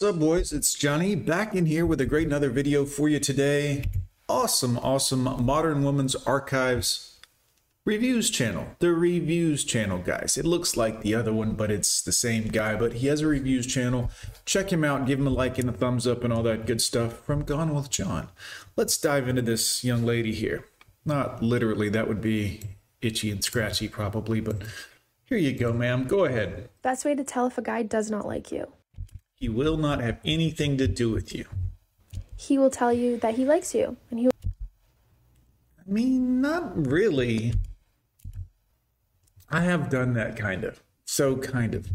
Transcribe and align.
What's 0.00 0.16
up, 0.16 0.20
boys? 0.20 0.52
It's 0.52 0.74
Johnny 0.74 1.14
back 1.14 1.54
in 1.54 1.66
here 1.66 1.86
with 1.86 2.00
a 2.00 2.04
great 2.04 2.26
another 2.26 2.50
video 2.50 2.84
for 2.84 3.08
you 3.08 3.20
today. 3.20 3.84
Awesome, 4.28 4.76
awesome 4.78 5.22
Modern 5.22 5.84
Woman's 5.84 6.16
Archives 6.16 7.20
reviews 7.84 8.28
channel. 8.28 8.66
The 8.80 8.92
reviews 8.92 9.62
channel, 9.62 9.98
guys. 9.98 10.36
It 10.36 10.44
looks 10.44 10.76
like 10.76 11.02
the 11.02 11.14
other 11.14 11.32
one, 11.32 11.52
but 11.52 11.70
it's 11.70 12.02
the 12.02 12.10
same 12.10 12.48
guy, 12.48 12.74
but 12.74 12.94
he 12.94 13.06
has 13.06 13.20
a 13.20 13.28
reviews 13.28 13.68
channel. 13.68 14.10
Check 14.44 14.72
him 14.72 14.82
out, 14.82 15.06
give 15.06 15.20
him 15.20 15.28
a 15.28 15.30
like 15.30 15.60
and 15.60 15.70
a 15.70 15.72
thumbs 15.72 16.08
up 16.08 16.24
and 16.24 16.32
all 16.32 16.42
that 16.42 16.66
good 16.66 16.82
stuff 16.82 17.20
from 17.20 17.44
Gone 17.44 17.72
with 17.72 17.88
John. 17.88 18.30
Let's 18.74 18.98
dive 18.98 19.28
into 19.28 19.42
this 19.42 19.84
young 19.84 20.04
lady 20.04 20.34
here. 20.34 20.64
Not 21.04 21.40
literally, 21.40 21.88
that 21.90 22.08
would 22.08 22.20
be 22.20 22.62
itchy 23.00 23.30
and 23.30 23.44
scratchy 23.44 23.88
probably, 23.88 24.40
but 24.40 24.56
here 25.26 25.38
you 25.38 25.56
go, 25.56 25.72
ma'am. 25.72 26.08
Go 26.08 26.24
ahead. 26.24 26.68
Best 26.82 27.04
way 27.04 27.14
to 27.14 27.22
tell 27.22 27.46
if 27.46 27.58
a 27.58 27.62
guy 27.62 27.84
does 27.84 28.10
not 28.10 28.26
like 28.26 28.50
you. 28.50 28.72
He 29.44 29.50
will 29.50 29.76
not 29.76 30.00
have 30.00 30.20
anything 30.24 30.78
to 30.78 30.88
do 30.88 31.10
with 31.10 31.34
you. 31.34 31.44
He 32.34 32.56
will 32.56 32.70
tell 32.70 32.94
you 32.94 33.18
that 33.18 33.34
he 33.34 33.44
likes 33.44 33.74
you, 33.74 33.98
and 34.10 34.18
he. 34.18 34.30
I 35.78 35.82
mean, 35.86 36.40
not 36.40 36.72
really. 36.86 37.52
I 39.50 39.60
have 39.60 39.90
done 39.90 40.14
that 40.14 40.38
kind 40.38 40.64
of. 40.64 40.82
So 41.04 41.36
kind 41.36 41.74
of. 41.74 41.90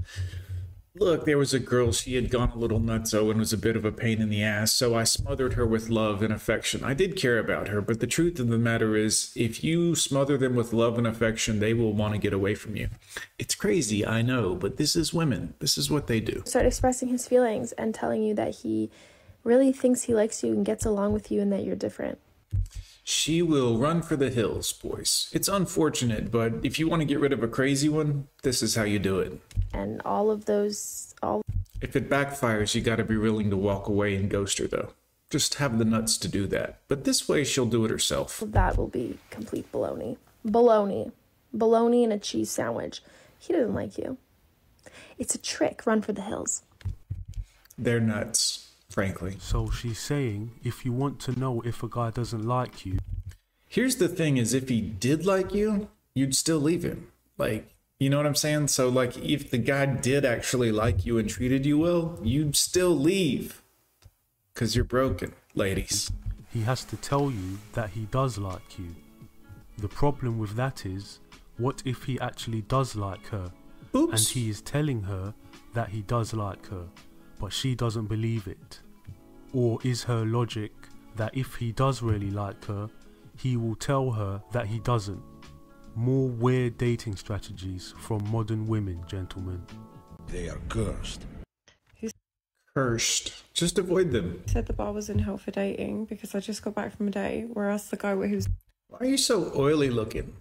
Look, 0.99 1.23
there 1.23 1.37
was 1.37 1.53
a 1.53 1.59
girl, 1.59 1.93
she 1.93 2.15
had 2.15 2.29
gone 2.29 2.51
a 2.51 2.57
little 2.57 2.81
nutso 2.81 3.31
and 3.31 3.39
was 3.39 3.53
a 3.53 3.57
bit 3.57 3.77
of 3.77 3.85
a 3.85 3.91
pain 3.91 4.21
in 4.21 4.27
the 4.27 4.43
ass, 4.43 4.73
so 4.73 4.95
I 4.95 5.05
smothered 5.05 5.53
her 5.53 5.65
with 5.65 5.89
love 5.89 6.21
and 6.21 6.33
affection. 6.33 6.83
I 6.83 6.93
did 6.93 7.15
care 7.15 7.39
about 7.39 7.69
her, 7.69 7.79
but 7.79 8.01
the 8.01 8.05
truth 8.05 8.37
of 8.37 8.49
the 8.49 8.57
matter 8.57 8.97
is, 8.97 9.31
if 9.33 9.63
you 9.63 9.95
smother 9.95 10.37
them 10.37 10.55
with 10.55 10.73
love 10.73 10.97
and 10.97 11.07
affection, 11.07 11.61
they 11.61 11.73
will 11.73 11.93
want 11.93 12.15
to 12.15 12.19
get 12.19 12.33
away 12.33 12.53
from 12.53 12.75
you. 12.75 12.89
It's 13.39 13.55
crazy, 13.55 14.05
I 14.05 14.21
know, 14.21 14.55
but 14.55 14.75
this 14.75 14.97
is 14.97 15.13
women. 15.13 15.53
This 15.59 15.77
is 15.77 15.89
what 15.89 16.07
they 16.07 16.19
do. 16.19 16.43
Start 16.45 16.65
expressing 16.65 17.07
his 17.07 17.25
feelings 17.25 17.71
and 17.71 17.95
telling 17.95 18.21
you 18.21 18.33
that 18.33 18.55
he 18.55 18.91
really 19.45 19.71
thinks 19.71 20.03
he 20.03 20.13
likes 20.13 20.43
you 20.43 20.51
and 20.51 20.65
gets 20.65 20.85
along 20.85 21.13
with 21.13 21.31
you 21.31 21.39
and 21.39 21.51
that 21.53 21.63
you're 21.63 21.77
different. 21.77 22.19
She 23.03 23.41
will 23.41 23.77
run 23.77 24.01
for 24.01 24.15
the 24.15 24.29
hills, 24.29 24.71
boys. 24.71 25.29
It's 25.31 25.47
unfortunate, 25.47 26.31
but 26.31 26.53
if 26.63 26.77
you 26.77 26.87
want 26.87 27.01
to 27.01 27.05
get 27.05 27.19
rid 27.19 27.33
of 27.33 27.41
a 27.41 27.47
crazy 27.47 27.89
one, 27.89 28.27
this 28.43 28.61
is 28.61 28.75
how 28.75 28.83
you 28.83 28.99
do 28.99 29.19
it. 29.19 29.39
And 29.73 30.01
all 30.05 30.29
of 30.29 30.45
those, 30.45 31.15
all. 31.23 31.41
If 31.81 31.95
it 31.95 32.09
backfires, 32.09 32.75
you 32.75 32.81
gotta 32.81 33.03
be 33.03 33.17
willing 33.17 33.49
to 33.49 33.57
walk 33.57 33.87
away 33.87 34.15
and 34.15 34.29
ghost 34.29 34.57
her, 34.59 34.67
though. 34.67 34.93
Just 35.29 35.55
have 35.55 35.77
the 35.77 35.85
nuts 35.85 36.17
to 36.17 36.27
do 36.27 36.47
that. 36.47 36.79
But 36.87 37.03
this 37.03 37.27
way, 37.27 37.43
she'll 37.43 37.65
do 37.65 37.85
it 37.85 37.91
herself. 37.91 38.43
That 38.45 38.77
will 38.77 38.87
be 38.87 39.17
complete 39.29 39.71
baloney. 39.71 40.17
Baloney. 40.45 41.11
Baloney 41.55 42.03
and 42.03 42.13
a 42.13 42.19
cheese 42.19 42.51
sandwich. 42.51 43.01
He 43.37 43.53
doesn't 43.53 43.73
like 43.73 43.97
you. 43.97 44.17
It's 45.17 45.35
a 45.35 45.39
trick. 45.39 45.85
Run 45.85 46.01
for 46.01 46.13
the 46.13 46.21
hills. 46.21 46.63
They're 47.77 47.99
nuts 47.99 48.68
frankly. 48.89 49.37
So 49.39 49.69
she's 49.69 49.99
saying 49.99 50.51
if 50.63 50.83
you 50.83 50.91
want 50.91 51.19
to 51.21 51.39
know 51.39 51.61
if 51.61 51.83
a 51.83 51.87
guy 51.87 52.09
doesn't 52.09 52.45
like 52.45 52.85
you. 52.85 52.97
Here's 53.67 53.97
the 53.97 54.07
thing 54.07 54.37
is 54.37 54.53
if 54.53 54.69
he 54.69 54.81
did 54.81 55.25
like 55.25 55.53
you, 55.53 55.89
you'd 56.15 56.35
still 56.35 56.59
leave 56.59 56.83
him. 56.83 57.11
Like, 57.37 57.75
you 57.99 58.09
know 58.09 58.17
what 58.17 58.25
I'm 58.25 58.35
saying? 58.35 58.69
So 58.69 58.89
like 58.89 59.17
if 59.17 59.51
the 59.51 59.57
guy 59.57 59.85
did 59.85 60.25
actually 60.25 60.71
like 60.71 61.05
you 61.05 61.17
and 61.17 61.29
treated 61.29 61.65
you 61.65 61.77
well, 61.77 62.19
you'd 62.23 62.55
still 62.55 62.95
leave. 62.95 63.61
Cuz 64.55 64.75
you're 64.75 64.85
broken, 64.85 65.33
ladies. 65.53 66.11
He 66.51 66.61
has 66.61 66.83
to 66.85 66.97
tell 66.97 67.29
you 67.29 67.59
that 67.73 67.91
he 67.91 68.05
does 68.05 68.37
like 68.39 68.79
you. 68.79 68.95
The 69.77 69.87
problem 69.87 70.39
with 70.39 70.55
that 70.55 70.85
is 70.85 71.19
what 71.57 71.83
if 71.85 72.03
he 72.05 72.19
actually 72.19 72.61
does 72.63 72.95
like 72.95 73.27
her? 73.27 73.51
Oops. 73.95 74.13
And 74.13 74.27
he 74.27 74.49
is 74.49 74.61
telling 74.61 75.03
her 75.03 75.33
that 75.73 75.89
he 75.89 76.01
does 76.01 76.33
like 76.33 76.65
her 76.67 76.87
but 77.39 77.53
she 77.53 77.73
doesn't 77.73 78.07
believe 78.07 78.47
it? 78.47 78.81
Or 79.53 79.79
is 79.83 80.03
her 80.03 80.25
logic 80.25 80.71
that 81.15 81.35
if 81.35 81.55
he 81.55 81.71
does 81.71 82.01
really 82.03 82.29
like 82.29 82.63
her, 82.65 82.89
he 83.37 83.57
will 83.57 83.75
tell 83.75 84.11
her 84.11 84.43
that 84.51 84.67
he 84.67 84.79
doesn't? 84.79 85.21
More 85.95 86.27
weird 86.27 86.77
dating 86.77 87.15
strategies 87.15 87.93
from 87.97 88.23
modern 88.29 88.67
women, 88.67 89.01
gentlemen. 89.07 89.65
They 90.27 90.49
are 90.49 90.59
cursed. 90.69 91.25
He's 91.95 92.13
cursed. 92.75 93.43
Just 93.53 93.79
avoid 93.79 94.11
them. 94.11 94.41
He 94.45 94.51
said 94.51 94.67
the 94.67 94.73
bar 94.73 94.93
was 94.93 95.09
in 95.09 95.19
hell 95.19 95.37
for 95.37 95.51
dating 95.51 96.05
because 96.05 96.35
I 96.35 96.39
just 96.39 96.61
got 96.61 96.75
back 96.75 96.95
from 96.95 97.07
a 97.07 97.11
date 97.11 97.47
where 97.53 97.69
I 97.69 97.73
asked 97.73 97.89
the 97.89 97.97
guy 97.97 98.13
what 98.13 98.29
he 98.29 98.35
was. 98.35 98.47
Why 98.87 98.99
are 99.01 99.05
you 99.05 99.17
so 99.17 99.51
oily 99.55 99.89
looking? 99.89 100.35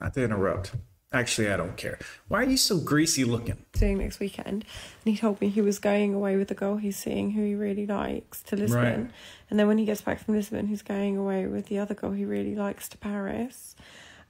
Not 0.00 0.14
to 0.14 0.24
interrupt. 0.24 0.72
Actually, 1.12 1.50
I 1.50 1.56
don't 1.56 1.76
care. 1.76 1.98
Why 2.28 2.42
are 2.42 2.48
you 2.48 2.56
so 2.56 2.78
greasy 2.78 3.24
looking? 3.24 3.64
Doing 3.72 3.98
next 3.98 4.20
weekend, 4.20 4.64
and 5.04 5.14
he 5.14 5.16
told 5.16 5.40
me 5.40 5.48
he 5.48 5.60
was 5.60 5.80
going 5.80 6.14
away 6.14 6.36
with 6.36 6.48
the 6.48 6.54
girl 6.54 6.76
he's 6.76 6.96
seeing 6.96 7.32
who 7.32 7.44
he 7.44 7.54
really 7.56 7.86
likes 7.86 8.42
to 8.44 8.56
Lisbon, 8.56 8.78
right. 9.04 9.10
and 9.50 9.58
then 9.58 9.66
when 9.66 9.78
he 9.78 9.84
gets 9.84 10.02
back 10.02 10.24
from 10.24 10.34
Lisbon, 10.34 10.68
he's 10.68 10.82
going 10.82 11.16
away 11.16 11.46
with 11.46 11.66
the 11.66 11.78
other 11.80 11.94
girl 11.94 12.12
he 12.12 12.24
really 12.24 12.54
likes 12.54 12.88
to 12.90 12.98
Paris, 12.98 13.74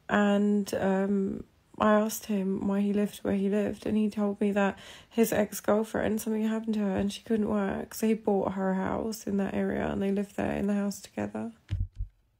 and 0.08 0.72
um, 0.74 1.44
I 1.80 1.92
asked 1.94 2.26
him 2.26 2.66
why 2.66 2.80
he 2.80 2.92
lived 2.92 3.18
where 3.18 3.34
he 3.34 3.48
lived, 3.48 3.86
and 3.86 3.96
he 3.96 4.10
told 4.10 4.40
me 4.40 4.52
that 4.52 4.78
his 5.08 5.32
ex 5.32 5.60
girlfriend 5.60 6.20
something 6.20 6.46
happened 6.46 6.74
to 6.74 6.80
her 6.80 6.96
and 6.96 7.12
she 7.12 7.22
couldn't 7.22 7.48
work, 7.48 7.94
so 7.94 8.06
he 8.06 8.14
bought 8.14 8.52
her 8.52 8.70
a 8.70 8.74
house 8.74 9.26
in 9.26 9.38
that 9.38 9.54
area, 9.54 9.86
and 9.86 10.02
they 10.02 10.12
lived 10.12 10.36
there 10.36 10.52
in 10.52 10.66
the 10.66 10.74
house 10.74 11.00
together. 11.00 11.52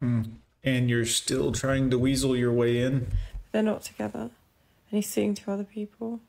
Mm. 0.03 0.33
And 0.62 0.91
you're 0.91 1.07
still 1.07 1.53
trying 1.53 1.89
to 1.89 1.99
weasel 1.99 2.37
your 2.37 2.53
way 2.53 2.83
in. 2.83 3.07
They're 3.53 3.62
not 3.62 3.83
together. 3.83 4.21
And 4.21 4.31
he's 4.91 5.09
seeing 5.09 5.34
two 5.34 5.50
other 5.50 5.65
people. 5.65 6.21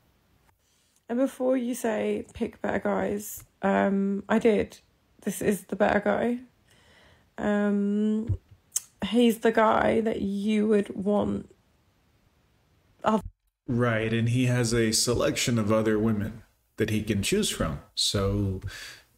And 1.08 1.18
before 1.18 1.56
you 1.56 1.74
say 1.74 2.26
pick 2.32 2.60
better 2.62 2.78
guys, 2.78 3.44
um, 3.60 4.24
I 4.28 4.38
did. 4.38 4.78
This 5.22 5.42
is 5.42 5.64
the 5.64 5.76
better 5.76 6.00
guy. 6.00 6.38
Um, 7.38 8.38
he's 9.06 9.38
the 9.38 9.52
guy 9.52 10.00
that 10.00 10.22
you 10.22 10.66
would 10.68 10.94
want. 10.94 11.48
Right, 13.68 14.12
and 14.12 14.28
he 14.28 14.46
has 14.46 14.74
a 14.74 14.92
selection 14.92 15.58
of 15.58 15.72
other 15.72 15.98
women 15.98 16.42
that 16.76 16.90
he 16.90 17.02
can 17.02 17.22
choose 17.22 17.48
from. 17.48 17.80
So 17.94 18.60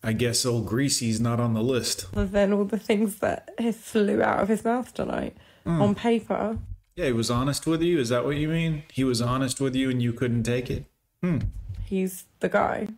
I 0.02 0.12
guess 0.12 0.44
old 0.44 0.66
Greasy's 0.66 1.20
not 1.20 1.40
on 1.40 1.54
the 1.54 1.62
list. 1.62 2.06
Other 2.12 2.26
than 2.26 2.52
all 2.52 2.64
the 2.64 2.78
things 2.78 3.18
that 3.20 3.50
flew 3.74 4.22
out 4.22 4.40
of 4.40 4.48
his 4.48 4.64
mouth 4.64 4.92
tonight 4.92 5.36
mm. 5.66 5.80
on 5.80 5.94
paper. 5.94 6.58
Yeah, 6.96 7.06
he 7.06 7.12
was 7.12 7.30
honest 7.30 7.66
with 7.66 7.82
you. 7.82 7.98
Is 7.98 8.10
that 8.10 8.24
what 8.24 8.36
you 8.36 8.48
mean? 8.48 8.84
He 8.92 9.02
was 9.02 9.20
honest 9.20 9.60
with 9.60 9.74
you 9.74 9.90
and 9.90 10.00
you 10.00 10.12
couldn't 10.12 10.44
take 10.44 10.70
it? 10.70 10.84
Hmm. 11.22 11.38
He's 11.84 12.24
the 12.38 12.48
guy. 12.48 12.88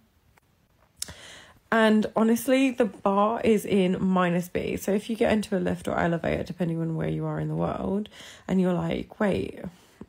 And 1.73 2.07
honestly, 2.15 2.71
the 2.71 2.85
bar 2.85 3.41
is 3.43 3.65
in 3.65 3.97
minus 4.03 4.49
B. 4.49 4.77
So 4.77 4.93
if 4.93 5.09
you 5.09 5.17
get 5.17 5.33
into 5.33 5.57
a 5.57 5.59
lift 5.59 5.89
or 5.89 5.99
elevator, 5.99 6.43
depending 6.43 6.81
on 6.81 6.95
where 6.95 7.09
you 7.09 7.25
are 7.25 7.41
in 7.41 7.49
the 7.49 7.55
world, 7.55 8.09
and 8.47 8.61
you're 8.61 8.75
like, 8.75 9.19
wait, 9.19 9.61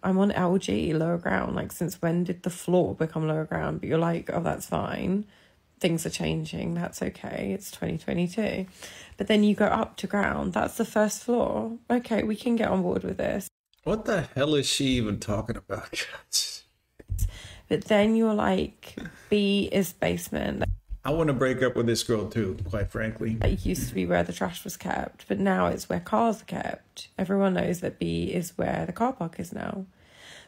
I'm 0.04 0.18
on 0.20 0.32
LG, 0.32 0.94
lower 0.98 1.18
ground. 1.18 1.56
Like, 1.56 1.72
since 1.72 2.02
when 2.02 2.26
did 2.26 2.44
the 2.44 2.50
floor 2.50 2.94
become 2.94 3.28
lower 3.28 3.46
ground? 3.46 3.80
But 3.80 3.90
you're 3.90 3.98
like, 3.98 4.30
oh, 4.32 4.42
that's 4.42 4.68
fine. 4.68 5.26
Things 5.80 6.06
are 6.06 6.12
changing. 6.12 6.74
That's 6.74 7.02
okay. 7.02 7.52
It's 7.54 7.72
2022. 7.72 8.66
But 9.16 9.28
then 9.28 9.44
you 9.44 9.56
go 9.56 9.66
up 9.66 9.96
to 9.98 10.08
ground. 10.08 10.54
That's 10.54 10.76
the 10.76 10.86
first 10.86 11.24
floor. 11.24 11.78
Okay, 11.90 12.24
we 12.24 12.36
can 12.36 12.58
get 12.58 12.70
on 12.70 12.82
board 12.82 13.04
with 13.04 13.18
this. 13.18 13.48
What 13.88 14.04
the 14.04 14.28
hell 14.36 14.54
is 14.56 14.66
she 14.66 14.84
even 14.98 15.18
talking 15.18 15.56
about? 15.56 16.06
but 17.70 17.86
then 17.86 18.18
you're 18.18 18.34
like, 18.34 18.98
B 19.30 19.70
is 19.72 19.94
basement. 19.94 20.66
I 21.06 21.12
want 21.12 21.28
to 21.28 21.34
break 21.34 21.64
up 21.64 21.78
with 21.78 21.86
this 21.86 22.04
girl 22.04 22.28
too, 22.28 22.58
quite 22.70 22.92
frankly. 22.92 23.38
It 23.42 23.66
used 23.66 23.88
to 23.88 23.96
be 23.96 24.06
where 24.06 24.24
the 24.24 24.34
trash 24.34 24.66
was 24.66 24.76
kept, 24.76 25.26
but 25.30 25.40
now 25.40 25.68
it's 25.68 25.88
where 25.88 26.02
cars 26.02 26.42
are 26.42 26.46
kept. 26.46 27.08
Everyone 27.18 27.54
knows 27.54 27.80
that 27.80 27.98
B 27.98 28.26
is 28.26 28.58
where 28.58 28.86
the 28.86 28.92
car 28.92 29.14
park 29.14 29.40
is 29.40 29.54
now. 29.54 29.86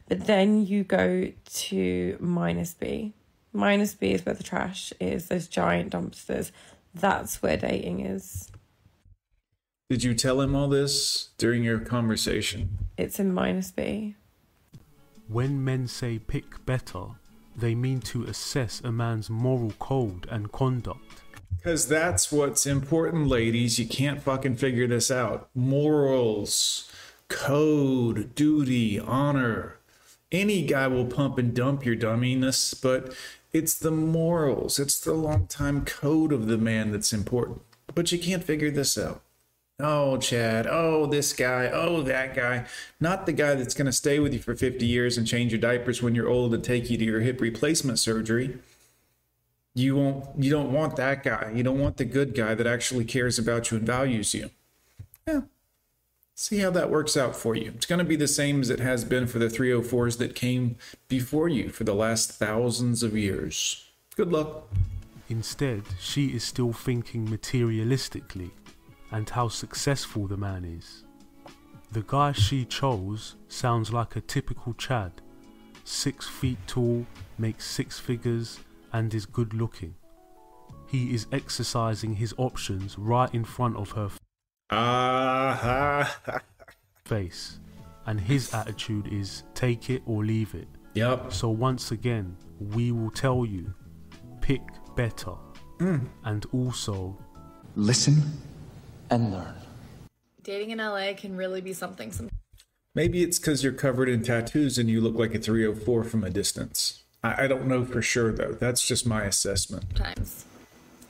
But 0.09 0.27
then 0.27 0.65
you 0.65 0.83
go 0.83 1.31
to 1.31 2.17
minus 2.19 2.73
B. 2.73 3.13
Minus 3.53 3.93
B 3.93 4.11
is 4.11 4.25
where 4.25 4.35
the 4.35 4.43
trash 4.43 4.91
is, 4.99 5.29
those 5.29 5.47
giant 5.47 5.93
dumpsters. 5.93 6.51
That's 6.93 7.41
where 7.41 7.55
dating 7.55 8.01
is. 8.01 8.51
Did 9.89 10.03
you 10.03 10.13
tell 10.13 10.39
him 10.39 10.55
all 10.55 10.67
this 10.67 11.29
during 11.39 11.63
your 11.63 11.79
conversation? 11.79 12.77
It's 12.95 13.19
in 13.19 13.33
minus 13.33 13.71
B. 13.71 14.13
When 15.27 15.63
men 15.63 15.87
say 15.87 16.19
pick 16.19 16.63
better, 16.63 17.05
they 17.55 17.73
mean 17.73 17.99
to 18.01 18.23
assess 18.25 18.81
a 18.81 18.91
man's 18.91 19.31
moral 19.31 19.71
code 19.79 20.27
and 20.29 20.51
conduct. 20.51 21.23
Because 21.57 21.87
that's 21.87 22.31
what's 22.31 22.67
important, 22.67 23.29
ladies. 23.29 23.79
You 23.79 23.87
can't 23.87 24.21
fucking 24.21 24.57
figure 24.57 24.85
this 24.85 25.09
out. 25.09 25.49
Morals, 25.55 26.87
code, 27.27 28.35
duty, 28.35 28.99
honor. 28.99 29.77
Any 30.31 30.67
guy 30.67 30.85
will 30.85 31.05
pump 31.05 31.39
and 31.39 31.51
dump 31.51 31.83
your 31.83 31.95
dumminess, 31.95 32.79
but 32.79 33.15
it's 33.51 33.73
the 33.73 33.89
morals, 33.89 34.77
it's 34.77 34.99
the 34.99 35.15
long 35.15 35.47
time 35.47 35.83
code 35.83 36.31
of 36.31 36.45
the 36.45 36.59
man 36.59 36.91
that's 36.91 37.11
important. 37.11 37.63
But 37.95 38.11
you 38.11 38.19
can't 38.19 38.43
figure 38.43 38.69
this 38.69 38.95
out. 38.95 39.23
Oh, 39.79 40.17
Chad. 40.17 40.67
Oh, 40.67 41.05
this 41.05 41.31
guy. 41.31 41.69
Oh, 41.71 42.01
that 42.01 42.35
guy. 42.35 42.65
Not 42.99 43.25
the 43.25 43.31
guy 43.31 43.55
that's 43.55 43.73
going 43.73 43.85
to 43.85 43.93
stay 43.93 44.19
with 44.19 44.33
you 44.33 44.39
for 44.39 44.53
50 44.55 44.85
years 44.85 45.17
and 45.17 45.25
change 45.25 45.53
your 45.53 45.61
diapers 45.61 46.03
when 46.03 46.15
you're 46.15 46.27
old 46.27 46.53
and 46.53 46.63
take 46.63 46.89
you 46.89 46.97
to 46.97 47.05
your 47.05 47.21
hip 47.21 47.39
replacement 47.39 47.97
surgery. 47.97 48.57
You 49.75 49.95
won't 49.95 50.25
you 50.37 50.51
don't 50.51 50.73
want 50.73 50.97
that 50.97 51.23
guy. 51.23 51.53
You 51.55 51.63
don't 51.63 51.79
want 51.79 51.97
the 51.97 52.05
good 52.05 52.35
guy 52.35 52.55
that 52.55 52.67
actually 52.67 53.05
cares 53.05 53.39
about 53.39 53.71
you 53.71 53.77
and 53.77 53.87
values 53.87 54.33
you. 54.33 54.49
Yeah. 55.25 55.41
See 56.35 56.57
how 56.57 56.71
that 56.71 56.89
works 56.89 57.15
out 57.15 57.35
for 57.35 57.55
you. 57.55 57.71
It's 57.75 57.85
going 57.85 57.99
to 57.99 58.05
be 58.05 58.15
the 58.15 58.27
same 58.27 58.61
as 58.61 58.69
it 58.69 58.79
has 58.79 59.05
been 59.05 59.27
for 59.27 59.39
the 59.39 59.47
304s 59.47 60.17
that 60.17 60.35
came 60.35 60.77
before 61.07 61.47
you 61.47 61.69
for 61.69 61.83
the 61.83 61.93
last 61.93 62.31
thousands 62.31 63.03
of 63.03 63.15
years. 63.15 63.85
Good 64.15 64.31
luck. 64.31 64.67
Instead, 65.29 65.83
she 65.99 66.27
is 66.27 66.43
still 66.43 66.73
thinking 66.73 67.27
materialistically 67.27 68.51
and 69.11 69.29
how 69.29 69.47
successful 69.47 70.27
the 70.27 70.37
man 70.37 70.63
is. 70.65 71.03
The 71.91 72.03
guy 72.05 72.31
she 72.33 72.65
chose 72.65 73.35
sounds 73.47 73.91
like 73.91 74.15
a 74.15 74.21
typical 74.21 74.73
Chad. 74.75 75.11
Six 75.83 76.27
feet 76.27 76.59
tall, 76.67 77.05
makes 77.37 77.65
six 77.65 77.97
figures, 77.99 78.59
and 78.93 79.11
is 79.13 79.25
good 79.25 79.53
looking. 79.53 79.95
He 80.87 81.13
is 81.13 81.25
exercising 81.31 82.15
his 82.15 82.33
options 82.37 82.97
right 82.97 83.33
in 83.33 83.43
front 83.43 83.75
of 83.77 83.91
her 83.91 84.09
Ah, 84.71 86.41
face, 87.05 87.59
and 88.05 88.19
his 88.21 88.53
attitude 88.53 89.07
is 89.11 89.43
take 89.55 89.89
it 89.89 90.03
or 90.05 90.23
leave 90.23 90.53
it. 90.53 90.67
yep. 90.93 91.33
So, 91.33 91.49
once 91.49 91.91
again, 91.91 92.35
we 92.59 92.91
will 92.91 93.11
tell 93.11 93.45
you 93.45 93.73
pick 94.41 94.61
better. 94.95 95.33
And 95.79 96.45
also, 96.51 97.17
Listen 97.75 98.21
and 99.09 99.31
learn. 99.31 99.55
Dating 100.43 100.71
in 100.71 100.79
LA 100.79 101.13
can 101.15 101.35
really 101.35 101.61
be 101.61 101.73
something 101.73 102.11
Maybe 102.95 103.21
it's 103.21 103.37
because 103.37 103.63
you're 103.63 103.73
covered 103.73 104.09
in 104.09 104.23
tattoos 104.23 104.77
and 104.77 104.89
you 104.89 104.99
look 104.99 105.15
like 105.15 105.35
a 105.35 105.39
304 105.39 106.03
from 106.03 106.23
a 106.23 106.29
distance. 106.29 107.03
I, 107.23 107.43
I 107.43 107.47
don't 107.47 107.67
know 107.67 107.85
for 107.85 108.01
sure, 108.01 108.31
though. 108.31 108.53
That's 108.53 108.85
just 108.85 109.05
my 109.05 109.23
assessment. 109.23 109.85
sometimes. 109.95 110.45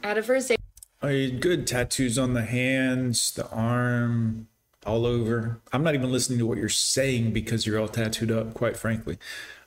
I 0.04 0.10
had 0.10 0.18
a 0.18 0.24
first 0.24 0.50
date 0.50 0.60
I 1.01 1.31
good 1.40 1.66
tattoos 1.66 2.18
on 2.18 2.34
the 2.34 2.42
hands, 2.42 3.31
the 3.31 3.50
arm, 3.50 4.48
all 4.86 5.06
over. 5.06 5.62
I'm 5.72 5.84
not 5.84 5.96
even 5.96 6.12
listening 6.12 6.40
to 6.40 6.46
what 6.46 6.57
you're 6.57 6.68
saying 6.68 7.31
because 7.31 7.66
you're 7.66 7.80
all 7.80 7.88
tattooed 7.88 8.31
up, 8.31 8.54
quite 8.54 8.75
frankly. 8.75 9.18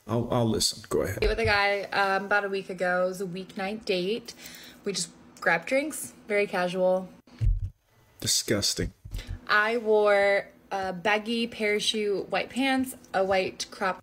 I'll, 0.07 0.27
I'll 0.31 0.47
listen. 0.47 0.83
Go 0.89 1.01
ahead. 1.01 1.19
with 1.21 1.39
a 1.39 1.45
guy 1.45 1.83
um, 1.85 2.25
about 2.25 2.45
a 2.45 2.49
week 2.49 2.69
ago. 2.69 3.05
It 3.05 3.07
was 3.07 3.21
a 3.21 3.25
weeknight 3.25 3.85
date. 3.85 4.35
We 4.85 4.93
just 4.93 5.09
grabbed 5.41 5.67
drinks, 5.67 6.13
very 6.27 6.45
casual. 6.45 7.09
Disgusting. 8.23 8.93
I 9.47 9.75
wore 9.75 10.47
a 10.71 10.93
baggy 10.93 11.45
parachute 11.45 12.31
white 12.31 12.49
pants, 12.49 12.95
a 13.13 13.23
white 13.23 13.65
crop 13.69 14.01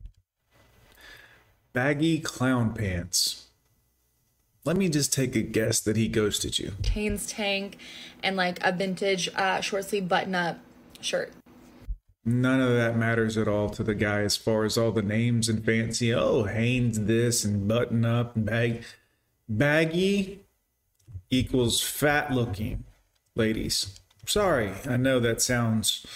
Baggy 1.73 2.19
clown 2.19 2.75
pants. 2.75 3.47
Let 4.65 4.77
me 4.77 4.89
just 4.89 5.13
take 5.13 5.37
a 5.37 5.41
guess 5.41 5.81
that 5.81 5.97
he 5.97 6.09
ghosted 6.09 6.59
you. 6.59 6.73
Hanes 6.85 7.27
tank, 7.29 7.79
and 8.23 8.37
like 8.37 8.59
a 8.63 8.73
vintage 8.73 9.29
uh, 9.37 9.61
short 9.61 9.85
sleeve 9.85 10.09
button 10.09 10.35
up 10.35 10.59
shirt. 11.01 11.33
None 12.25 12.61
of 12.61 12.75
that 12.75 12.97
matters 12.97 13.39
at 13.39 13.49
all 13.49 13.71
to 13.71 13.83
the 13.83 13.95
guy 13.95 14.21
as 14.21 14.37
far 14.37 14.65
as 14.65 14.77
all 14.77 14.93
the 14.93 15.01
names 15.01 15.49
and 15.49 15.65
fancy. 15.65 16.13
Oh, 16.13 16.45
Hanes 16.45 17.01
this 17.01 17.45
and 17.45 17.67
button 17.67 18.05
up 18.05 18.37
and 18.37 18.45
bag. 18.45 18.85
Baggy 19.49 20.41
equals 21.31 21.81
fat 21.81 22.33
looking, 22.33 22.85
ladies. 23.35 23.99
Sorry, 24.27 24.73
I 24.89 24.97
know 24.97 25.19
that 25.21 25.41
sounds 25.43 26.07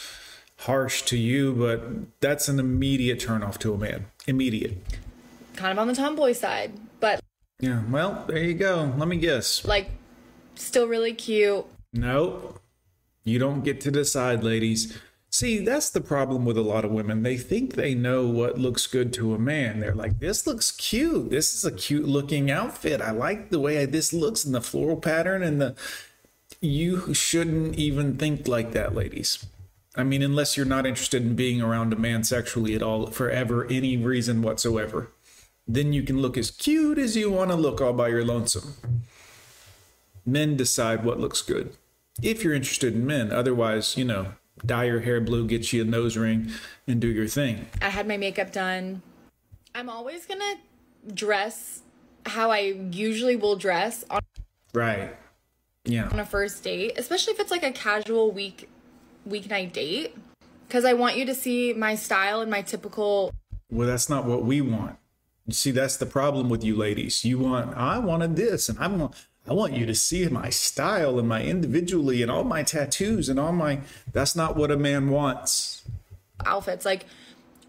harsh 0.59 1.03
to 1.03 1.17
you, 1.19 1.53
but 1.53 1.83
that's 2.21 2.49
an 2.49 2.59
immediate 2.59 3.19
turnoff 3.19 3.59
to 3.59 3.75
a 3.75 3.79
man. 3.79 4.07
Immediate. 4.27 4.77
Kind 5.57 5.73
of 5.73 5.79
on 5.79 5.89
the 5.89 5.95
tomboy 5.95 6.33
side, 6.33 6.73
but 7.01 7.21
Yeah, 7.61 7.83
well, 7.91 8.25
there 8.29 8.39
you 8.43 8.55
go. 8.55 8.93
Let 8.97 9.09
me 9.09 9.17
guess. 9.17 9.65
like 9.65 9.91
still 10.55 10.87
really 10.87 11.15
cute. 11.15 11.65
Nope. 11.93 12.61
You 13.25 13.39
don't 13.39 13.65
get 13.65 13.81
to 13.83 13.91
decide, 13.91 14.45
ladies. 14.45 14.97
See, 15.31 15.59
that's 15.65 15.91
the 15.91 16.01
problem 16.01 16.45
with 16.45 16.57
a 16.57 16.63
lot 16.63 16.85
of 16.85 16.93
women. 16.93 17.23
They 17.25 17.37
think 17.37 17.75
they 17.75 17.95
know 17.95 18.27
what 18.29 18.59
looks 18.59 18.87
good 18.87 19.13
to 19.15 19.35
a 19.35 19.39
man. 19.39 19.81
They're 19.81 19.95
like, 19.95 20.21
this 20.21 20.47
looks 20.47 20.71
cute. 20.71 21.31
This 21.31 21.55
is 21.55 21.65
a 21.65 21.73
cute 21.73 22.07
looking 22.07 22.51
outfit. 22.53 23.01
I 23.01 23.11
like 23.11 23.51
the 23.51 23.59
way 23.59 23.85
this 23.87 24.13
looks 24.13 24.45
and 24.45 24.55
the 24.55 24.61
floral 24.61 24.97
pattern 24.97 25.43
and 25.43 25.61
the. 25.61 25.75
You 26.65 27.13
shouldn't 27.15 27.77
even 27.77 28.17
think 28.17 28.49
like 28.49 28.73
that, 28.73 28.95
ladies. 28.95 29.47
I 29.97 30.03
mean, 30.03 30.23
unless 30.23 30.57
you're 30.57 30.67
not 30.67 30.87
interested 30.87 31.23
in 31.23 31.37
being 31.37 31.61
around 31.61 31.93
a 31.93 31.97
man 31.97 32.25
sexually 32.25 32.75
at 32.75 32.83
all, 32.83 33.07
for 33.09 33.31
ever, 33.31 33.67
any 33.67 33.97
reason 33.97 34.43
whatsoever. 34.43 35.11
Then 35.69 35.93
you 35.93 36.03
can 36.03 36.21
look 36.21 36.37
as 36.37 36.51
cute 36.51 36.99
as 36.99 37.17
you 37.17 37.31
want 37.31 37.51
to 37.51 37.57
look 37.57 37.81
all 37.81 37.93
by 37.93 38.09
your 38.09 38.25
lonesome 38.25 38.75
men 40.27 40.57
decide 40.57 41.05
what 41.05 41.21
looks 41.21 41.43
good 41.43 41.77
if 42.23 42.43
you're 42.43 42.55
interested 42.55 42.95
in 42.95 43.07
men 43.07 43.31
otherwise 43.31 43.97
you 43.97 44.05
know 44.05 44.33
dye 44.65 44.85
your 44.85 45.01
hair 45.01 45.21
blue 45.21 45.47
get 45.47 45.73
you 45.73 45.83
a 45.83 45.85
nose 45.85 46.17
ring 46.17 46.51
and 46.87 47.01
do 47.01 47.09
your 47.09 47.27
thing 47.27 47.67
I 47.83 47.91
had 47.91 48.09
my 48.09 48.17
makeup 48.17 48.53
done. 48.53 49.03
I'm 49.75 49.91
always 49.91 50.25
gonna 50.25 50.55
dress 51.13 51.83
how 52.27 52.51
I 52.51 52.59
usually 52.91 53.37
will 53.37 53.57
dress 53.57 54.05
on 54.09 54.21
right 54.73 55.15
yeah 55.85 56.09
on 56.09 56.21
a 56.21 56.27
first 56.27 56.63
date, 56.63 56.93
especially 56.97 57.33
if 57.33 57.41
it's 57.41 57.51
like 57.51 57.63
a 57.63 57.73
casual 57.73 58.31
week 58.31 58.69
weeknight 59.29 59.73
date. 59.73 60.17
Because 60.67 60.85
I 60.85 60.95
want 60.95 61.17
you 61.17 61.25
to 61.27 61.35
see 61.35 61.73
my 61.73 61.95
style 61.95 62.41
and 62.41 62.51
my 62.51 62.63
typical 62.63 63.33
well 63.71 63.89
that's 63.89 64.09
not 64.09 64.25
what 64.25 64.45
we 64.45 64.61
want 64.61 64.97
you 65.47 65.55
see 65.55 65.71
that's 65.71 65.97
the 65.97 66.07
problem 66.07 66.49
with 66.49 66.63
you 66.63 66.77
ladies 66.77 67.25
you 67.25 67.39
want 67.39 67.75
i 67.77 67.99
wanted 67.99 68.37
this 68.37 68.69
and 68.69 68.79
i 68.79 68.87
want 68.87 69.15
i 69.49 69.53
want 69.53 69.73
you 69.73 69.87
to 69.87 69.95
see 69.95 70.27
my 70.29 70.51
style 70.51 71.19
and 71.19 71.29
my 71.29 71.43
individually 71.43 72.21
and 72.23 72.31
all 72.31 72.45
my 72.45 72.63
tattoos 72.63 73.29
and 73.29 73.41
all 73.41 73.53
my 73.53 73.81
that's 74.13 74.37
not 74.37 74.55
what 74.55 74.71
a 74.71 74.77
man 74.77 75.09
wants 75.09 75.83
outfits. 76.47 76.85
Like 76.85 77.07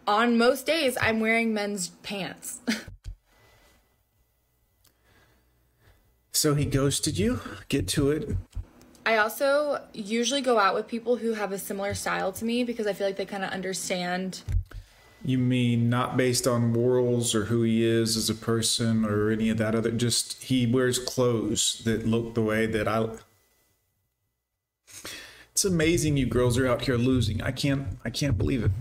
on 0.07 0.37
most 0.37 0.65
days, 0.65 0.97
I'm 0.99 1.19
wearing 1.19 1.53
men's 1.53 1.89
pants. 2.03 2.59
so 6.35 6.55
he 6.55 6.65
ghosted 6.65 7.17
you 7.17 7.39
get 7.69 7.87
to 7.87 8.11
it 8.11 8.35
I 9.05 9.17
also 9.17 9.83
usually 9.93 10.41
go 10.41 10.57
out 10.57 10.73
with 10.73 10.87
people 10.87 11.17
who 11.17 11.33
have 11.33 11.51
a 11.51 11.59
similar 11.59 11.93
style 11.93 12.31
to 12.33 12.43
me 12.43 12.63
because 12.63 12.87
I 12.87 12.93
feel 12.93 13.05
like 13.05 13.17
they 13.17 13.25
kind 13.25 13.43
of 13.43 13.51
understand. 13.51 14.41
You 15.23 15.37
mean 15.37 15.89
not 15.91 16.17
based 16.17 16.47
on 16.47 16.71
morals 16.71 17.35
or 17.35 17.45
who 17.45 17.61
he 17.61 17.85
is 17.85 18.17
as 18.17 18.31
a 18.31 18.35
person 18.35 19.05
or 19.05 19.29
any 19.29 19.49
of 19.49 19.57
that 19.57 19.75
other? 19.75 19.91
Just 19.91 20.43
he 20.43 20.65
wears 20.65 20.97
clothes 20.97 21.83
that 21.85 22.07
look 22.07 22.33
the 22.33 22.41
way 22.41 22.65
that 22.65 22.87
I. 22.87 23.09
It's 25.51 25.65
amazing 25.65 26.17
you 26.17 26.25
girls 26.25 26.57
are 26.57 26.67
out 26.67 26.81
here 26.81 26.97
losing. 26.97 27.43
I 27.43 27.51
can't. 27.51 27.87
I 28.03 28.09
can't 28.09 28.37
believe 28.37 28.63
it. 28.63 28.71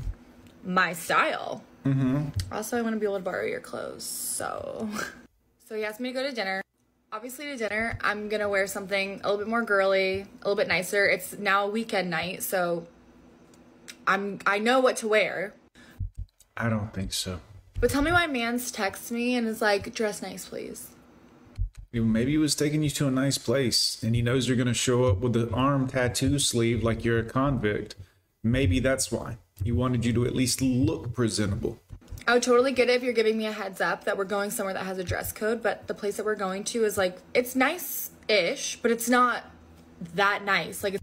my 0.64 0.94
style. 0.94 1.62
Mm-hmm. 1.84 2.28
Also, 2.50 2.78
I 2.78 2.82
want 2.82 2.94
to 2.94 2.98
be 2.98 3.04
able 3.04 3.18
to 3.18 3.22
borrow 3.22 3.44
your 3.44 3.60
clothes. 3.60 4.04
So, 4.04 4.88
so 5.68 5.74
he 5.74 5.84
asked 5.84 6.00
me 6.00 6.10
to 6.10 6.14
go 6.14 6.22
to 6.22 6.34
dinner. 6.34 6.62
Obviously, 7.14 7.44
to 7.44 7.56
dinner, 7.56 7.96
I'm 8.00 8.28
gonna 8.28 8.48
wear 8.48 8.66
something 8.66 9.20
a 9.22 9.30
little 9.30 9.38
bit 9.38 9.46
more 9.46 9.62
girly, 9.62 10.22
a 10.22 10.26
little 10.38 10.56
bit 10.56 10.66
nicer. 10.66 11.06
It's 11.06 11.38
now 11.38 11.66
a 11.66 11.70
weekend 11.70 12.10
night, 12.10 12.42
so 12.42 12.88
I'm 14.04 14.40
I 14.44 14.58
know 14.58 14.80
what 14.80 14.96
to 14.96 15.06
wear. 15.06 15.54
I 16.56 16.68
don't 16.68 16.92
think 16.92 17.12
so. 17.12 17.38
But 17.78 17.90
tell 17.90 18.02
me 18.02 18.10
why 18.10 18.26
man's 18.26 18.72
texts 18.72 19.12
me 19.12 19.36
and 19.36 19.46
is 19.46 19.62
like, 19.62 19.94
dress 19.94 20.22
nice, 20.22 20.48
please. 20.48 20.90
Maybe 21.92 22.32
he 22.32 22.38
was 22.38 22.56
taking 22.56 22.82
you 22.82 22.90
to 22.90 23.06
a 23.06 23.12
nice 23.12 23.38
place, 23.38 24.02
and 24.02 24.16
he 24.16 24.20
knows 24.20 24.48
you're 24.48 24.56
to 24.64 24.74
show 24.74 25.04
up 25.04 25.18
with 25.18 25.34
the 25.34 25.48
arm 25.52 25.86
tattoo 25.86 26.40
sleeve 26.40 26.82
like 26.82 27.04
you're 27.04 27.20
a 27.20 27.24
convict. 27.24 27.94
Maybe 28.42 28.80
that's 28.80 29.12
why 29.12 29.38
he 29.62 29.70
wanted 29.70 30.04
you 30.04 30.12
to 30.14 30.26
at 30.26 30.34
least 30.34 30.60
look 30.60 31.14
presentable. 31.14 31.78
I 32.26 32.34
would 32.34 32.42
totally 32.42 32.72
get 32.72 32.88
it 32.88 32.94
if 32.94 33.02
you're 33.02 33.12
giving 33.12 33.36
me 33.36 33.46
a 33.46 33.52
heads 33.52 33.80
up 33.80 34.04
that 34.04 34.16
we're 34.16 34.24
going 34.24 34.50
somewhere 34.50 34.74
that 34.74 34.84
has 34.84 34.98
a 34.98 35.04
dress 35.04 35.32
code, 35.32 35.62
but 35.62 35.86
the 35.86 35.94
place 35.94 36.16
that 36.16 36.24
we're 36.24 36.34
going 36.34 36.64
to 36.64 36.84
is 36.84 36.96
like 36.96 37.18
it's 37.34 37.54
nice 37.54 38.10
ish, 38.28 38.78
but 38.80 38.90
it's 38.90 39.08
not 39.08 39.44
that 40.14 40.44
nice. 40.44 40.82
Like 40.82 40.96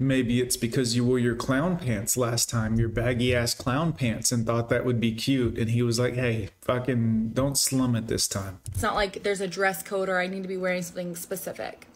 Maybe 0.00 0.40
it's 0.40 0.56
because 0.56 0.94
you 0.94 1.04
wore 1.04 1.18
your 1.18 1.34
clown 1.34 1.76
pants 1.76 2.16
last 2.16 2.48
time, 2.48 2.78
your 2.78 2.88
baggy 2.88 3.34
ass 3.34 3.52
clown 3.52 3.92
pants, 3.92 4.30
and 4.30 4.46
thought 4.46 4.68
that 4.68 4.84
would 4.84 5.00
be 5.00 5.12
cute. 5.12 5.58
And 5.58 5.70
he 5.70 5.82
was 5.82 5.98
like, 5.98 6.14
hey, 6.14 6.50
fucking 6.60 7.30
don't 7.30 7.58
slum 7.58 7.96
it 7.96 8.06
this 8.06 8.28
time. 8.28 8.60
it's 8.68 8.82
not 8.82 8.94
like 8.94 9.24
there's 9.24 9.40
a 9.40 9.48
dress 9.48 9.82
code 9.82 10.08
or 10.08 10.20
I 10.20 10.28
need 10.28 10.42
to 10.42 10.48
be 10.48 10.56
wearing 10.56 10.82
something 10.82 11.16
specific. 11.16 11.88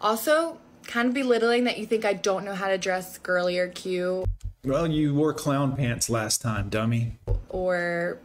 Also, 0.00 0.58
kind 0.86 1.08
of 1.08 1.14
belittling 1.14 1.64
that 1.64 1.78
you 1.78 1.86
think 1.86 2.04
I 2.04 2.12
don't 2.12 2.44
know 2.44 2.54
how 2.54 2.68
to 2.68 2.76
dress 2.76 3.16
girly 3.18 3.58
or 3.58 3.68
cute 3.68 4.26
Well, 4.64 4.86
you 4.86 5.14
wore 5.14 5.32
clown 5.32 5.74
pants 5.74 6.10
last 6.10 6.42
time, 6.42 6.68
dummy. 6.68 7.17
Or 7.48 8.18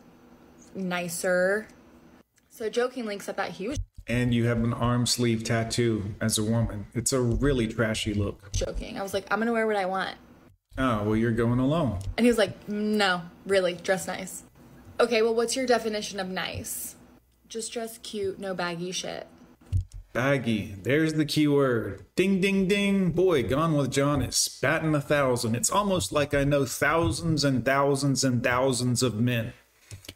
nicer. 0.75 1.67
So 2.49 2.69
jokingly, 2.69 3.15
except 3.15 3.37
that 3.37 3.51
he 3.51 3.67
was 3.67 3.79
And 4.07 4.33
you 4.33 4.45
have 4.45 4.63
an 4.63 4.73
arm 4.73 5.05
sleeve 5.05 5.43
tattoo 5.43 6.15
as 6.21 6.37
a 6.37 6.43
woman. 6.43 6.87
It's 6.93 7.13
a 7.13 7.21
really 7.21 7.67
trashy 7.67 8.13
look. 8.13 8.51
joking. 8.51 8.99
I 8.99 9.03
was 9.03 9.13
like, 9.13 9.25
I'm 9.31 9.39
gonna 9.39 9.53
wear 9.53 9.67
what 9.67 9.75
I 9.75 9.85
want. 9.85 10.15
Oh, 10.77 11.03
well, 11.03 11.15
you're 11.15 11.31
going 11.31 11.59
alone. 11.59 11.99
And 12.17 12.25
he 12.25 12.29
was 12.29 12.37
like, 12.37 12.67
No, 12.67 13.21
really, 13.45 13.73
dress 13.73 14.07
nice. 14.07 14.43
Okay, 14.99 15.21
well, 15.21 15.33
what's 15.35 15.55
your 15.55 15.65
definition 15.65 16.19
of 16.19 16.27
nice? 16.29 16.95
Just 17.47 17.71
dress 17.73 17.97
cute, 17.99 18.39
no 18.39 18.53
baggy 18.53 18.91
shit. 18.91 19.27
Baggy. 20.13 20.75
There's 20.83 21.13
the 21.13 21.25
keyword. 21.25 22.05
Ding, 22.15 22.39
ding, 22.39 22.67
ding. 22.67 23.09
Boy, 23.09 23.41
Gone 23.41 23.73
with 23.73 23.91
John 23.91 24.21
is 24.21 24.59
batting 24.61 24.93
a 24.93 25.01
thousand. 25.01 25.55
It's 25.55 25.71
almost 25.71 26.11
like 26.11 26.35
I 26.35 26.43
know 26.43 26.65
thousands 26.65 27.43
and 27.43 27.65
thousands 27.65 28.23
and 28.23 28.43
thousands 28.43 29.01
of 29.01 29.15
men. 29.15 29.53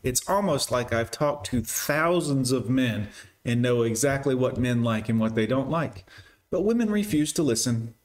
It's 0.03 0.27
almost 0.29 0.69
like 0.69 0.93
I've 0.93 1.09
talked 1.09 1.47
to 1.47 1.61
thousands 1.61 2.51
of 2.51 2.69
men 2.69 3.07
and 3.43 3.59
know 3.59 3.81
exactly 3.81 4.35
what 4.35 4.59
men 4.59 4.83
like 4.83 5.09
and 5.09 5.19
what 5.19 5.33
they 5.33 5.47
don't 5.47 5.71
like. 5.71 6.05
But 6.51 6.61
women 6.61 6.91
refuse 6.91 7.33
to 7.33 7.41
listen. 7.41 7.95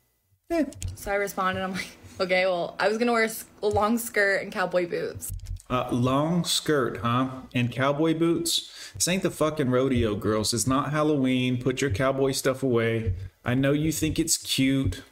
Eh. 0.50 0.64
So 0.94 1.12
I 1.12 1.16
responded, 1.16 1.62
I'm 1.62 1.72
like, 1.72 1.98
okay, 2.18 2.46
well, 2.46 2.74
I 2.80 2.88
was 2.88 2.96
gonna 2.96 3.12
wear 3.12 3.28
a 3.62 3.68
long 3.68 3.98
skirt 3.98 4.42
and 4.42 4.50
cowboy 4.50 4.88
boots. 4.88 5.30
Uh, 5.70 5.88
long 5.90 6.44
skirt, 6.44 6.98
huh? 6.98 7.30
And 7.54 7.72
cowboy 7.72 8.18
boots? 8.18 8.92
This 8.94 9.08
ain't 9.08 9.22
the 9.22 9.30
fucking 9.30 9.70
rodeo, 9.70 10.14
girls. 10.14 10.52
It's 10.52 10.66
not 10.66 10.90
Halloween. 10.92 11.62
Put 11.62 11.80
your 11.80 11.90
cowboy 11.90 12.32
stuff 12.32 12.62
away. 12.62 13.14
I 13.44 13.54
know 13.54 13.72
you 13.72 13.90
think 13.90 14.18
it's 14.18 14.36
cute. 14.36 15.02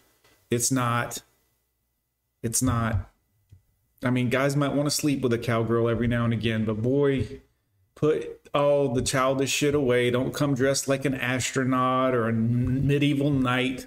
It's 0.50 0.70
not. 0.70 1.22
It's 2.42 2.62
not. 2.62 3.10
I 4.02 4.10
mean, 4.10 4.30
guys 4.30 4.56
might 4.56 4.74
want 4.74 4.86
to 4.86 4.90
sleep 4.90 5.20
with 5.22 5.32
a 5.32 5.38
cowgirl 5.38 5.88
every 5.88 6.06
now 6.06 6.24
and 6.24 6.32
again, 6.32 6.64
but 6.64 6.80
boy, 6.80 7.40
put 7.94 8.48
all 8.54 8.94
the 8.94 9.02
childish 9.02 9.50
shit 9.50 9.74
away. 9.74 10.10
Don't 10.10 10.32
come 10.32 10.54
dressed 10.54 10.88
like 10.88 11.04
an 11.04 11.14
astronaut 11.14 12.14
or 12.14 12.28
a 12.28 12.32
medieval 12.32 13.30
knight. 13.30 13.86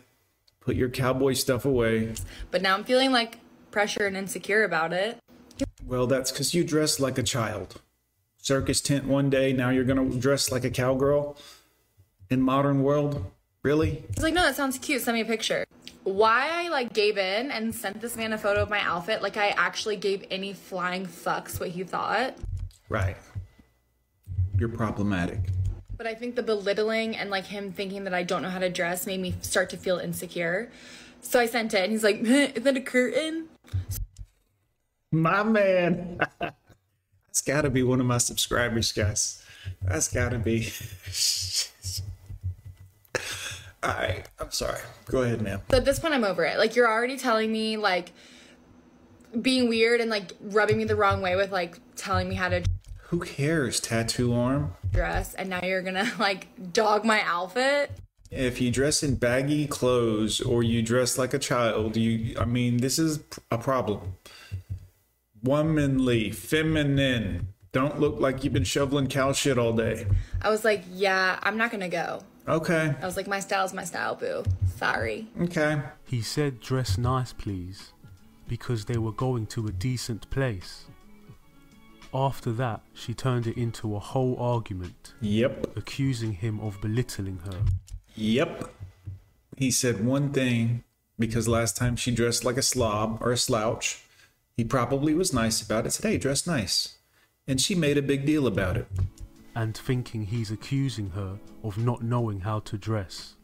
Put 0.59 0.75
your 0.75 0.89
cowboy 0.89 1.33
stuff 1.33 1.65
away. 1.65 2.13
But 2.51 2.61
now 2.61 2.75
I'm 2.75 2.83
feeling 2.83 3.11
like 3.11 3.39
pressure 3.71 4.05
and 4.05 4.15
insecure 4.15 4.63
about 4.63 4.93
it. 4.93 5.17
Well, 5.85 6.07
that's 6.07 6.31
because 6.31 6.53
you 6.53 6.63
dress 6.63 6.99
like 6.99 7.17
a 7.17 7.23
child. 7.23 7.81
Circus 8.37 8.81
tent 8.81 9.05
one 9.05 9.29
day, 9.29 9.53
now 9.53 9.69
you're 9.69 9.83
going 9.83 10.11
to 10.11 10.17
dress 10.17 10.51
like 10.51 10.63
a 10.63 10.69
cowgirl 10.69 11.37
in 12.29 12.41
modern 12.41 12.83
world? 12.83 13.23
Really? 13.63 14.03
He's 14.13 14.23
like, 14.23 14.33
no, 14.33 14.41
that 14.41 14.55
sounds 14.55 14.77
cute. 14.77 15.01
Send 15.01 15.15
me 15.15 15.21
a 15.21 15.25
picture. 15.25 15.65
Why 16.03 16.49
I 16.51 16.67
like 16.67 16.91
gave 16.93 17.17
in 17.17 17.51
and 17.51 17.73
sent 17.73 18.01
this 18.01 18.17
man 18.17 18.33
a 18.33 18.37
photo 18.37 18.61
of 18.61 18.69
my 18.69 18.81
outfit, 18.81 19.21
like 19.21 19.37
I 19.37 19.49
actually 19.49 19.95
gave 19.95 20.25
any 20.29 20.51
flying 20.51 21.05
fucks 21.05 21.59
what 21.59 21.69
he 21.69 21.83
thought. 21.83 22.35
Right. 22.89 23.15
You're 24.57 24.69
problematic. 24.69 25.39
But 25.95 26.07
I 26.07 26.15
think 26.15 26.35
the 26.35 26.43
belittling 26.43 27.15
and 27.15 27.29
like 27.29 27.45
him 27.45 27.71
thinking 27.71 28.03
that 28.03 28.13
I 28.13 28.23
don't 28.23 28.41
know 28.41 28.49
how 28.49 28.59
to 28.59 28.69
dress 28.69 29.07
made 29.07 29.21
me 29.21 29.35
start 29.41 29.69
to 29.69 29.77
feel 29.77 29.99
insecure. 29.99 30.69
So 31.21 31.39
I 31.39 31.45
sent 31.45 31.73
it 31.73 31.83
and 31.83 31.91
he's 31.91 32.03
like, 32.03 32.17
is 32.21 32.63
that 32.63 32.75
a 32.75 32.81
curtain? 32.81 33.47
My 35.13 35.43
man. 35.43 36.19
That's 36.39 37.41
gotta 37.45 37.69
be 37.69 37.83
one 37.83 37.99
of 37.99 38.07
my 38.07 38.17
subscribers, 38.17 38.91
guys. 38.91 39.43
That's 39.81 40.11
gotta 40.11 40.39
be. 40.39 40.69
All 43.83 43.91
right, 43.91 44.23
I'm 44.39 44.51
sorry. 44.51 44.79
Go 45.05 45.21
ahead, 45.21 45.41
ma'am. 45.41 45.61
So 45.69 45.77
at 45.77 45.85
this 45.85 45.99
point, 45.99 46.13
I'm 46.15 46.23
over 46.23 46.43
it. 46.45 46.57
Like, 46.57 46.75
you're 46.75 46.87
already 46.89 47.17
telling 47.17 47.51
me, 47.51 47.77
like, 47.77 48.11
being 49.39 49.69
weird 49.69 50.01
and, 50.01 50.09
like, 50.09 50.31
rubbing 50.41 50.77
me 50.77 50.85
the 50.85 50.95
wrong 50.95 51.21
way 51.21 51.35
with, 51.35 51.51
like, 51.51 51.77
telling 51.95 52.27
me 52.27 52.35
how 52.35 52.49
to 52.49 52.63
Who 53.09 53.19
cares, 53.19 53.79
tattoo 53.79 54.33
arm? 54.33 54.73
dress, 54.91 55.33
and 55.35 55.49
now 55.49 55.59
you're 55.63 55.81
gonna, 55.81 56.11
like, 56.19 56.47
dog 56.73 57.05
my 57.05 57.21
outfit. 57.23 57.91
If 58.31 58.59
you 58.61 58.71
dress 58.71 59.03
in 59.03 59.15
baggy 59.15 59.67
clothes 59.67 60.41
or 60.41 60.63
you 60.63 60.81
dress 60.81 61.19
like 61.19 61.35
a 61.35 61.39
child, 61.39 61.97
you 61.97 62.35
I 62.39 62.45
mean, 62.45 62.77
this 62.77 62.97
is 62.97 63.19
a 63.51 63.59
problem. 63.59 64.15
Womanly, 65.43 66.31
feminine. 66.31 67.49
Don't 67.71 67.99
look 67.99 68.19
like 68.19 68.43
you've 68.43 68.53
been 68.53 68.63
shoveling 68.63 69.07
cow 69.07 69.33
shit 69.33 69.57
all 69.57 69.73
day. 69.73 70.05
I 70.41 70.49
was 70.49 70.63
like, 70.63 70.83
yeah, 70.91 71.39
I'm 71.43 71.57
not 71.57 71.71
gonna 71.71 71.89
go. 71.89 72.21
Okay. 72.47 72.93
I 73.01 73.05
was 73.05 73.17
like, 73.17 73.27
my 73.27 73.39
style's 73.39 73.73
my 73.73 73.83
style, 73.83 74.15
boo. 74.15 74.43
Sorry. 74.77 75.27
Okay. 75.41 75.81
He 76.05 76.21
said, 76.21 76.59
dress 76.59 76.97
nice, 76.97 77.33
please, 77.33 77.93
because 78.47 78.85
they 78.85 78.97
were 78.97 79.11
going 79.11 79.45
to 79.47 79.67
a 79.67 79.71
decent 79.71 80.29
place. 80.29 80.85
After 82.13 82.51
that, 82.53 82.81
she 82.93 83.13
turned 83.13 83.47
it 83.47 83.57
into 83.57 83.95
a 83.95 83.99
whole 83.99 84.37
argument, 84.37 85.13
Yep. 85.21 85.75
accusing 85.75 86.33
him 86.33 86.59
of 86.59 86.79
belittling 86.79 87.39
her. 87.45 87.59
Yep. 88.15 88.71
He 89.57 89.71
said 89.71 90.05
one 90.05 90.31
thing 90.31 90.83
because 91.17 91.47
last 91.47 91.75
time 91.75 91.95
she 91.95 92.11
dressed 92.11 92.45
like 92.45 92.57
a 92.57 92.61
slob 92.61 93.17
or 93.21 93.31
a 93.31 93.37
slouch. 93.37 94.03
He 94.57 94.63
probably 94.63 95.13
was 95.13 95.33
nice 95.33 95.61
about 95.61 95.85
it, 95.85 95.91
said, 95.91 96.09
hey, 96.09 96.17
dress 96.17 96.45
nice. 96.45 96.97
And 97.47 97.59
she 97.59 97.75
made 97.75 97.97
a 97.97 98.01
big 98.01 98.25
deal 98.25 98.45
about 98.47 98.77
it. 98.77 98.87
and 99.55 99.75
thinking 99.77 100.25
he's 100.25 100.51
accusing 100.51 101.09
her 101.11 101.37
of 101.63 101.77
not 101.77 102.01
knowing 102.01 102.39
how 102.41 102.59
to 102.59 102.77
dress. 102.77 103.35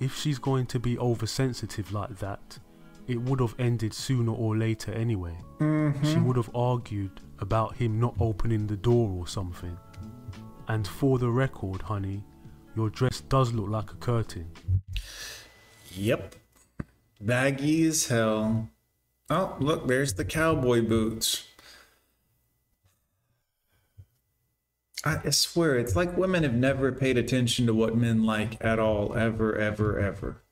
If 0.00 0.16
she's 0.16 0.38
going 0.38 0.66
to 0.66 0.78
be 0.78 0.98
oversensitive 0.98 1.92
like 1.92 2.18
that, 2.18 2.58
it 3.06 3.20
would 3.20 3.40
have 3.40 3.54
ended 3.58 3.94
sooner 3.94 4.32
or 4.32 4.56
later 4.56 4.92
anyway. 4.92 5.36
She 5.58 5.64
mm-hmm. 5.64 6.26
would 6.26 6.36
have 6.36 6.54
argued 6.54 7.20
about 7.38 7.76
him 7.76 8.00
not 8.00 8.14
opening 8.20 8.66
the 8.66 8.76
door 8.76 9.10
or 9.10 9.26
something. 9.26 9.76
And 10.68 10.86
for 10.86 11.18
the 11.18 11.30
record, 11.30 11.82
honey, 11.82 12.24
your 12.74 12.90
dress 12.90 13.20
does 13.20 13.52
look 13.52 13.68
like 13.68 13.92
a 13.92 13.96
curtain. 13.96 14.50
Yep. 15.92 16.34
Baggy 17.20 17.86
as 17.86 18.06
hell. 18.08 18.68
Oh, 19.28 19.56
look, 19.58 19.88
there's 19.88 20.14
the 20.14 20.24
cowboy 20.24 20.82
boots. 20.82 21.44
I 25.04 25.30
swear, 25.30 25.78
it's 25.78 25.94
like 25.94 26.16
women 26.16 26.42
have 26.42 26.54
never 26.54 26.90
paid 26.90 27.16
attention 27.16 27.66
to 27.66 27.74
what 27.74 27.96
men 27.96 28.24
like 28.24 28.56
at 28.60 28.80
all, 28.80 29.14
ever, 29.14 29.56
ever, 29.56 30.00
ever. 30.00 30.42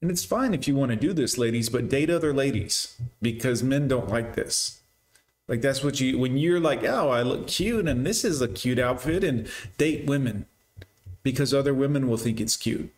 And 0.00 0.10
it's 0.10 0.24
fine 0.24 0.54
if 0.54 0.68
you 0.68 0.76
want 0.76 0.90
to 0.90 0.96
do 0.96 1.12
this, 1.12 1.36
ladies, 1.36 1.68
but 1.68 1.88
date 1.88 2.08
other 2.08 2.32
ladies 2.32 2.96
because 3.20 3.62
men 3.62 3.88
don't 3.88 4.08
like 4.08 4.36
this. 4.36 4.80
Like, 5.48 5.60
that's 5.60 5.82
what 5.82 5.98
you, 6.00 6.18
when 6.18 6.38
you're 6.38 6.60
like, 6.60 6.84
oh, 6.84 7.08
I 7.08 7.22
look 7.22 7.48
cute 7.48 7.88
and 7.88 8.06
this 8.06 8.24
is 8.24 8.40
a 8.40 8.46
cute 8.46 8.78
outfit, 8.78 9.24
and 9.24 9.48
date 9.76 10.06
women 10.06 10.46
because 11.24 11.52
other 11.52 11.74
women 11.74 12.08
will 12.08 12.16
think 12.16 12.40
it's 12.40 12.56
cute. 12.56 12.94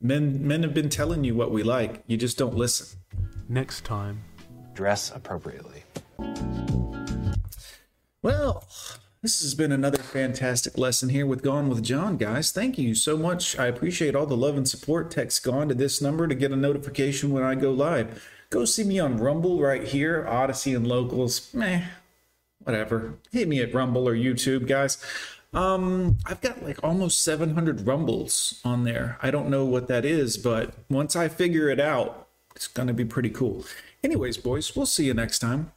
Men, 0.00 0.46
men 0.46 0.62
have 0.62 0.74
been 0.74 0.90
telling 0.90 1.24
you 1.24 1.34
what 1.34 1.50
we 1.50 1.62
like, 1.62 2.04
you 2.06 2.18
just 2.18 2.36
don't 2.36 2.54
listen. 2.54 2.98
Next 3.48 3.84
time, 3.84 4.22
Dress 4.78 5.10
appropriately. 5.10 5.82
Well, 8.22 8.64
this 9.22 9.42
has 9.42 9.56
been 9.56 9.72
another 9.72 9.98
fantastic 9.98 10.78
lesson 10.78 11.08
here 11.08 11.26
with 11.26 11.42
Gone 11.42 11.68
with 11.68 11.82
John, 11.82 12.16
guys. 12.16 12.52
Thank 12.52 12.78
you 12.78 12.94
so 12.94 13.16
much. 13.16 13.58
I 13.58 13.66
appreciate 13.66 14.14
all 14.14 14.24
the 14.24 14.36
love 14.36 14.56
and 14.56 14.68
support. 14.68 15.10
Text 15.10 15.42
Gone 15.42 15.68
to 15.68 15.74
this 15.74 16.00
number 16.00 16.28
to 16.28 16.34
get 16.36 16.52
a 16.52 16.56
notification 16.56 17.32
when 17.32 17.42
I 17.42 17.56
go 17.56 17.72
live. 17.72 18.24
Go 18.50 18.64
see 18.64 18.84
me 18.84 19.00
on 19.00 19.16
Rumble 19.16 19.60
right 19.60 19.82
here, 19.82 20.24
Odysee 20.28 20.76
and 20.76 20.86
Locals. 20.86 21.52
Meh, 21.52 21.82
whatever. 22.60 23.14
Hit 23.32 23.48
me 23.48 23.60
at 23.60 23.74
Rumble 23.74 24.08
or 24.08 24.14
YouTube, 24.14 24.68
guys. 24.68 25.04
Um, 25.52 26.18
I've 26.24 26.40
got 26.40 26.62
like 26.62 26.78
almost 26.84 27.24
700 27.24 27.84
Rumbles 27.84 28.60
on 28.64 28.84
there. 28.84 29.18
I 29.20 29.32
don't 29.32 29.50
know 29.50 29.64
what 29.64 29.88
that 29.88 30.04
is, 30.04 30.36
but 30.36 30.72
once 30.88 31.16
I 31.16 31.26
figure 31.26 31.68
it 31.68 31.80
out, 31.80 32.27
it's 32.58 32.66
gonna 32.66 32.92
be 32.92 33.04
pretty 33.04 33.30
cool. 33.30 33.64
Anyways, 34.02 34.36
boys, 34.36 34.74
we'll 34.74 34.84
see 34.84 35.04
you 35.04 35.14
next 35.14 35.38
time. 35.38 35.70